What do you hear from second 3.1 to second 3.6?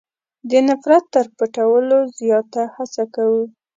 کوو.